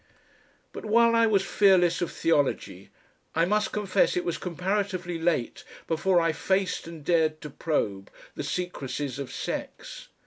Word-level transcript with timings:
But 0.73 0.83
while 0.83 1.13
I 1.13 1.27
was 1.27 1.45
fearless 1.45 2.01
of 2.01 2.11
theology 2.11 2.89
I 3.35 3.45
must 3.45 3.71
confess 3.71 4.17
it 4.17 4.25
was 4.25 4.39
comparatively 4.39 5.19
late 5.19 5.63
before 5.85 6.19
I 6.19 6.31
faced 6.31 6.87
and 6.87 7.05
dared 7.05 7.39
to 7.41 7.51
probe 7.51 8.09
the 8.33 8.41
secrecies 8.43 9.19
of 9.19 9.31
sex. 9.31 10.07